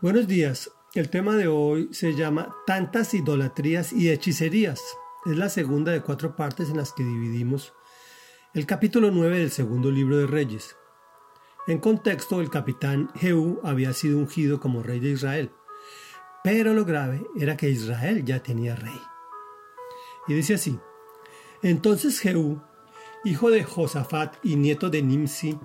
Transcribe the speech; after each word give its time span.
Buenos 0.00 0.28
días. 0.28 0.70
El 0.94 1.10
tema 1.10 1.34
de 1.34 1.48
hoy 1.48 1.88
se 1.90 2.14
llama 2.14 2.54
Tantas 2.68 3.14
idolatrías 3.14 3.92
y 3.92 4.10
hechicerías. 4.10 4.80
Es 5.26 5.36
la 5.36 5.48
segunda 5.48 5.90
de 5.90 6.02
cuatro 6.02 6.36
partes 6.36 6.70
en 6.70 6.76
las 6.76 6.92
que 6.92 7.02
dividimos 7.02 7.72
el 8.54 8.64
capítulo 8.64 9.10
9 9.10 9.40
del 9.40 9.50
segundo 9.50 9.90
libro 9.90 10.16
de 10.16 10.28
Reyes. 10.28 10.76
En 11.66 11.78
contexto, 11.80 12.40
el 12.40 12.48
capitán 12.48 13.10
Jehú 13.16 13.58
había 13.64 13.92
sido 13.92 14.18
ungido 14.18 14.60
como 14.60 14.84
rey 14.84 15.00
de 15.00 15.10
Israel, 15.10 15.50
pero 16.44 16.74
lo 16.74 16.84
grave 16.84 17.26
era 17.36 17.56
que 17.56 17.68
Israel 17.68 18.24
ya 18.24 18.40
tenía 18.40 18.76
rey. 18.76 19.00
Y 20.28 20.34
dice 20.34 20.54
así: 20.54 20.78
Entonces 21.60 22.20
Jehú, 22.20 22.62
hijo 23.24 23.50
de 23.50 23.64
Josafat 23.64 24.36
y 24.44 24.54
nieto 24.54 24.90
de 24.90 25.02
Nimsi, 25.02 25.58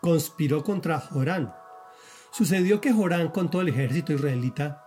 conspiró 0.00 0.62
contra 0.62 1.00
Jorán. 1.00 1.59
Sucedió 2.32 2.80
que 2.80 2.92
Jorán 2.92 3.28
con 3.28 3.50
todo 3.50 3.62
el 3.62 3.68
ejército 3.68 4.12
israelita 4.12 4.84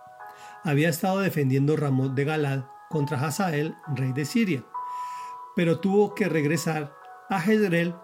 había 0.64 0.88
estado 0.88 1.20
defendiendo 1.20 1.76
Ramot 1.76 2.14
de 2.14 2.24
Galad 2.24 2.64
contra 2.88 3.20
Hazael, 3.20 3.76
rey 3.94 4.12
de 4.12 4.24
Siria, 4.24 4.64
pero 5.54 5.80
tuvo 5.80 6.14
que 6.14 6.28
regresar 6.28 6.94
a 7.28 7.40
Jezreel 7.40 7.94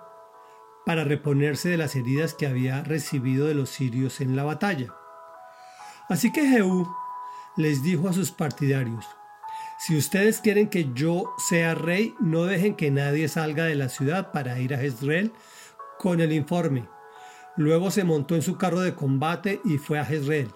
para 0.84 1.04
reponerse 1.04 1.68
de 1.68 1.76
las 1.76 1.96
heridas 1.96 2.34
que 2.34 2.46
había 2.46 2.82
recibido 2.82 3.46
de 3.46 3.54
los 3.54 3.70
sirios 3.70 4.20
en 4.20 4.36
la 4.36 4.44
batalla. 4.44 4.94
Así 6.08 6.32
que 6.32 6.46
Jehú 6.46 6.86
les 7.56 7.82
dijo 7.82 8.08
a 8.08 8.12
sus 8.12 8.32
partidarios, 8.32 9.06
si 9.78 9.96
ustedes 9.96 10.40
quieren 10.40 10.68
que 10.68 10.92
yo 10.92 11.32
sea 11.38 11.74
rey, 11.74 12.14
no 12.20 12.44
dejen 12.44 12.74
que 12.74 12.90
nadie 12.90 13.28
salga 13.28 13.64
de 13.64 13.76
la 13.76 13.88
ciudad 13.88 14.32
para 14.32 14.58
ir 14.58 14.74
a 14.74 14.78
Jezreel 14.78 15.32
con 15.98 16.20
el 16.20 16.32
informe. 16.32 16.86
Luego 17.60 17.90
se 17.90 18.04
montó 18.04 18.36
en 18.36 18.40
su 18.40 18.56
carro 18.56 18.80
de 18.80 18.94
combate 18.94 19.60
y 19.66 19.76
fue 19.76 19.98
a 19.98 20.06
Jezreel. 20.06 20.50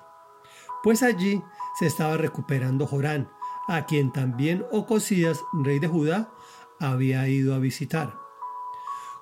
Pues 0.82 1.02
allí 1.02 1.42
se 1.78 1.84
estaba 1.84 2.16
recuperando 2.16 2.86
Jorán, 2.86 3.28
a 3.68 3.84
quien 3.84 4.10
también 4.10 4.64
Ocosías, 4.72 5.38
rey 5.52 5.80
de 5.80 5.86
Judá, 5.86 6.32
había 6.80 7.28
ido 7.28 7.54
a 7.54 7.58
visitar. 7.58 8.14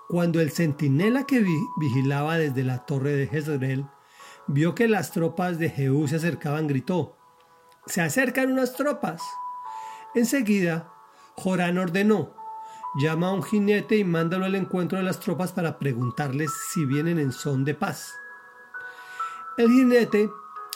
Cuando 0.08 0.40
el 0.40 0.52
centinela 0.52 1.24
que 1.24 1.44
vigilaba 1.76 2.38
desde 2.38 2.62
la 2.62 2.86
torre 2.86 3.14
de 3.14 3.26
Jezreel 3.26 3.88
vio 4.46 4.76
que 4.76 4.86
las 4.86 5.10
tropas 5.10 5.58
de 5.58 5.68
Jehú 5.68 6.06
se 6.06 6.14
acercaban, 6.14 6.68
gritó, 6.68 7.16
Se 7.86 8.00
acercan 8.00 8.52
unas 8.52 8.76
tropas. 8.76 9.20
Enseguida, 10.14 10.94
Jorán 11.34 11.78
ordenó, 11.78 12.32
llama 12.94 13.28
a 13.28 13.32
un 13.32 13.42
jinete 13.42 13.96
y 13.96 14.04
mándalo 14.04 14.44
al 14.44 14.54
encuentro 14.54 14.98
de 14.98 15.04
las 15.04 15.20
tropas 15.20 15.52
para 15.52 15.78
preguntarles 15.78 16.50
si 16.72 16.84
vienen 16.84 17.18
en 17.18 17.32
son 17.32 17.64
de 17.64 17.74
paz. 17.74 18.14
El 19.56 19.70
jinete 19.70 20.30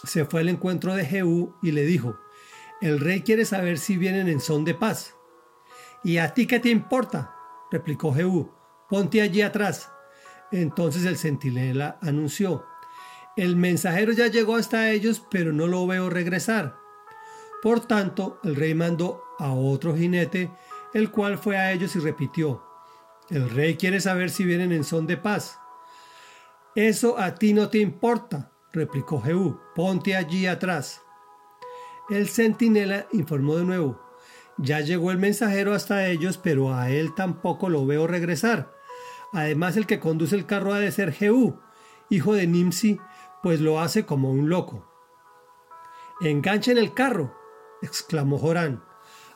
se 0.05 0.25
fue 0.25 0.41
al 0.41 0.49
encuentro 0.49 0.95
de 0.95 1.05
Jehú 1.05 1.55
y 1.63 1.73
le 1.73 1.85
dijo, 1.85 2.19
el 2.81 3.01
rey 3.01 3.23
quiere 3.23 3.45
saber 3.45 3.79
si 3.79 3.97
vienen 3.97 4.29
en 4.29 4.41
son 4.41 4.65
de 4.65 4.75
paz. 4.75 5.15
¿Y 6.05 6.19
a 6.19 6.35
ti 6.35 6.47
qué 6.47 6.61
te 6.61 6.69
importa? 6.69 7.35
replicó 7.71 8.13
Jehú, 8.15 8.53
ponte 8.89 9.21
allí 9.21 9.43
atrás. 9.43 9.91
Entonces 10.53 11.05
el 11.05 11.17
centinela 11.17 11.99
anunció, 12.01 12.65
el 13.37 13.57
mensajero 13.57 14.13
ya 14.13 14.29
llegó 14.29 14.57
hasta 14.57 14.91
ellos, 14.91 15.23
pero 15.31 15.53
no 15.53 15.67
lo 15.67 15.87
veo 15.87 16.09
regresar. 16.09 16.79
Por 17.63 17.81
tanto, 17.81 18.41
el 18.45 18.57
rey 18.57 18.75
mandó 18.75 19.23
a 19.39 19.53
otro 19.53 19.95
jinete, 19.97 20.51
el 20.97 21.11
cual 21.11 21.37
fue 21.37 21.59
a 21.59 21.73
ellos 21.73 21.95
y 21.95 21.99
repitió, 21.99 22.65
el 23.29 23.51
rey 23.51 23.77
quiere 23.77 24.01
saber 24.01 24.31
si 24.31 24.45
vienen 24.45 24.73
en 24.73 24.83
son 24.83 25.07
de 25.07 25.19
paz. 25.19 25.59
Eso 26.75 27.19
a 27.19 27.35
ti 27.35 27.53
no 27.53 27.69
te 27.69 27.79
importa, 27.79 28.51
replicó 28.73 29.21
Jehú, 29.21 29.61
ponte 29.75 30.17
allí 30.17 30.47
atrás. 30.47 31.03
El 32.09 32.31
centinela 32.31 33.09
informó 33.13 33.57
de 33.57 33.65
nuevo, 33.65 34.01
ya 34.57 34.81
llegó 34.81 35.11
el 35.11 35.19
mensajero 35.19 35.75
hasta 35.75 36.07
ellos, 36.07 36.39
pero 36.39 36.73
a 36.73 36.89
él 36.89 37.15
tampoco 37.15 37.69
lo 37.69 37.85
veo 37.85 38.07
regresar. 38.07 38.73
Además, 39.35 39.77
el 39.77 39.87
que 39.87 40.01
conduce 40.01 40.35
el 40.35 40.47
carro 40.47 40.73
ha 40.73 40.79
de 40.79 40.93
ser 40.93 41.13
Jehú, 41.13 41.61
hijo 42.09 42.33
de 42.33 42.47
Nimsi, 42.47 42.99
pues 43.43 43.61
lo 43.61 43.81
hace 43.81 44.07
como 44.07 44.31
un 44.31 44.49
loco. 44.49 44.91
Enganchen 46.23 46.79
el 46.79 46.95
carro, 46.95 47.37
exclamó 47.83 48.39
Jorán. 48.39 48.86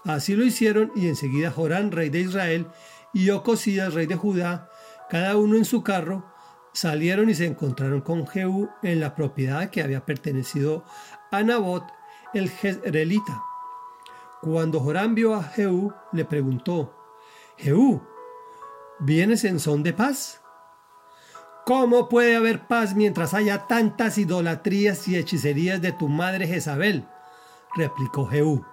Así 0.05 0.34
lo 0.34 0.44
hicieron 0.44 0.93
y 0.94 1.09
enseguida 1.09 1.50
Jorán, 1.50 1.93
rey 1.93 2.09
de 2.09 2.21
Israel, 2.21 2.69
y 3.12 3.31
Ocosías, 3.31 3.94
rey 3.94 4.06
de 4.06 4.16
Judá, 4.16 4.71
cada 5.09 5.37
uno 5.37 5.56
en 5.56 5.65
su 5.65 5.83
carro, 5.83 6.25
salieron 6.72 7.28
y 7.28 7.34
se 7.34 7.47
encontraron 7.47 8.00
con 8.00 8.27
Jehú 8.27 8.71
en 8.83 9.00
la 9.00 9.15
propiedad 9.15 9.71
que 9.71 9.83
había 9.83 10.05
pertenecido 10.05 10.84
a 11.31 11.43
Nabot, 11.43 11.84
el 12.33 12.49
Jezreelita. 12.49 13.43
Cuando 14.41 14.81
Jorán 14.81 15.15
vio 15.15 15.34
a 15.34 15.43
Jehú, 15.43 15.93
le 16.12 16.25
preguntó, 16.25 16.94
Jehú, 17.56 18.03
¿vienes 19.00 19.44
en 19.44 19.61
son 19.61 19.82
de 19.82 19.93
paz? 19.93 20.41
¿Cómo 21.67 22.09
puede 22.09 22.37
haber 22.37 22.67
paz 22.67 22.94
mientras 22.94 23.34
haya 23.34 23.67
tantas 23.67 24.17
idolatrías 24.17 25.06
y 25.09 25.17
hechicerías 25.17 25.82
de 25.82 25.93
tu 25.93 26.09
madre 26.09 26.47
Jezabel? 26.47 27.06
replicó 27.77 28.27
Jehú. 28.27 28.65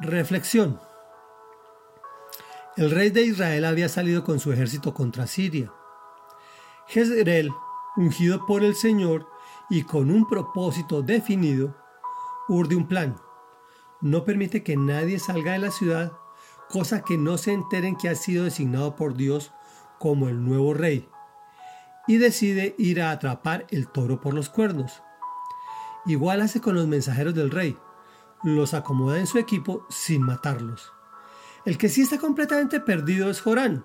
Reflexión. 0.00 0.78
El 2.76 2.92
rey 2.92 3.10
de 3.10 3.22
Israel 3.22 3.64
había 3.64 3.88
salido 3.88 4.22
con 4.22 4.38
su 4.38 4.52
ejército 4.52 4.94
contra 4.94 5.26
Siria. 5.26 5.72
Jezreel, 6.86 7.50
ungido 7.96 8.46
por 8.46 8.62
el 8.62 8.76
Señor 8.76 9.28
y 9.68 9.82
con 9.82 10.12
un 10.12 10.28
propósito 10.28 11.02
definido, 11.02 11.74
urde 12.48 12.76
un 12.76 12.86
plan. 12.86 13.16
No 14.00 14.24
permite 14.24 14.62
que 14.62 14.76
nadie 14.76 15.18
salga 15.18 15.54
de 15.54 15.58
la 15.58 15.72
ciudad, 15.72 16.12
cosa 16.68 17.02
que 17.02 17.18
no 17.18 17.36
se 17.36 17.52
enteren 17.52 17.96
que 17.96 18.08
ha 18.08 18.14
sido 18.14 18.44
designado 18.44 18.94
por 18.94 19.16
Dios 19.16 19.52
como 19.98 20.28
el 20.28 20.44
nuevo 20.44 20.74
rey, 20.74 21.08
y 22.06 22.18
decide 22.18 22.76
ir 22.78 23.02
a 23.02 23.10
atrapar 23.10 23.66
el 23.70 23.88
toro 23.88 24.20
por 24.20 24.32
los 24.32 24.48
cuernos. 24.48 25.02
Igual 26.06 26.40
hace 26.40 26.60
con 26.60 26.76
los 26.76 26.86
mensajeros 26.86 27.34
del 27.34 27.50
rey, 27.50 27.76
los 28.42 28.74
acomoda 28.74 29.18
en 29.18 29.26
su 29.26 29.38
equipo 29.38 29.86
sin 29.88 30.22
matarlos. 30.22 30.92
El 31.64 31.76
que 31.78 31.88
sí 31.88 32.02
está 32.02 32.18
completamente 32.18 32.80
perdido 32.80 33.30
es 33.30 33.40
Jorán. 33.40 33.84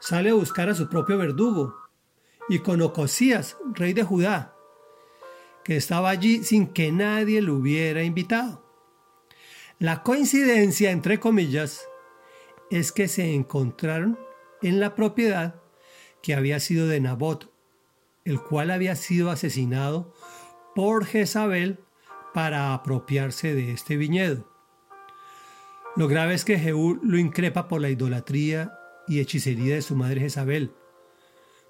Sale 0.00 0.30
a 0.30 0.34
buscar 0.34 0.68
a 0.68 0.74
su 0.74 0.88
propio 0.88 1.18
verdugo, 1.18 1.76
y 2.48 2.60
con 2.60 2.80
Ocosías, 2.80 3.56
rey 3.74 3.92
de 3.92 4.04
Judá, 4.04 4.54
que 5.64 5.76
estaba 5.76 6.10
allí 6.10 6.44
sin 6.44 6.68
que 6.68 6.92
nadie 6.92 7.42
lo 7.42 7.54
hubiera 7.54 8.02
invitado. 8.02 8.64
La 9.78 10.02
coincidencia, 10.02 10.90
entre 10.90 11.18
comillas, 11.18 11.88
es 12.70 12.92
que 12.92 13.08
se 13.08 13.34
encontraron 13.34 14.18
en 14.62 14.80
la 14.80 14.94
propiedad 14.94 15.60
que 16.22 16.34
había 16.34 16.60
sido 16.60 16.86
de 16.86 17.00
Nabot, 17.00 17.52
el 18.24 18.40
cual 18.40 18.70
había 18.70 18.96
sido 18.96 19.30
asesinado 19.30 20.14
por 20.74 21.04
Jezabel 21.04 21.85
para 22.36 22.74
apropiarse 22.74 23.54
de 23.54 23.72
este 23.72 23.96
viñedo. 23.96 24.44
Lo 25.96 26.06
grave 26.06 26.34
es 26.34 26.44
que 26.44 26.58
Jehú 26.58 27.00
lo 27.02 27.16
increpa 27.16 27.66
por 27.66 27.80
la 27.80 27.88
idolatría 27.88 28.78
y 29.08 29.20
hechicería 29.20 29.76
de 29.76 29.80
su 29.80 29.96
madre 29.96 30.20
Jezabel, 30.20 30.74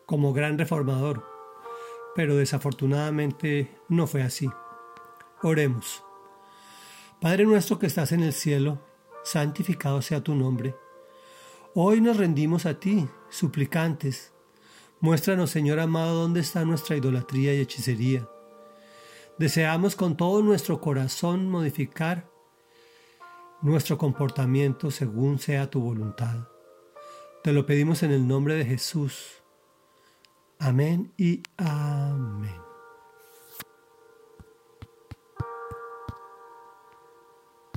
como 0.06 0.32
gran 0.32 0.58
reformador, 0.58 1.24
pero 2.16 2.34
desafortunadamente 2.34 3.78
no 3.88 4.08
fue 4.08 4.24
así. 4.24 4.50
Oremos. 5.40 6.02
Padre 7.20 7.44
nuestro 7.44 7.78
que 7.78 7.86
estás 7.86 8.10
en 8.10 8.24
el 8.24 8.32
cielo, 8.32 8.84
santificado 9.22 10.02
sea 10.02 10.24
tu 10.24 10.34
nombre. 10.34 10.74
Hoy 11.74 12.00
nos 12.00 12.16
rendimos 12.16 12.66
a 12.66 12.80
ti, 12.80 13.06
suplicantes. 13.28 14.32
Muéstranos, 14.98 15.50
Señor 15.50 15.78
amado, 15.78 16.22
dónde 16.22 16.40
está 16.40 16.64
nuestra 16.64 16.96
idolatría 16.96 17.54
y 17.54 17.60
hechicería 17.60 18.28
Deseamos 19.38 19.96
con 19.96 20.16
todo 20.16 20.42
nuestro 20.42 20.80
corazón 20.80 21.50
modificar 21.50 22.30
nuestro 23.60 23.98
comportamiento 23.98 24.90
según 24.90 25.38
sea 25.38 25.68
tu 25.68 25.80
voluntad. 25.80 26.48
Te 27.42 27.52
lo 27.52 27.66
pedimos 27.66 28.02
en 28.02 28.12
el 28.12 28.26
nombre 28.26 28.54
de 28.54 28.64
Jesús. 28.64 29.42
Amén 30.58 31.12
y 31.18 31.42
amén. 31.58 32.65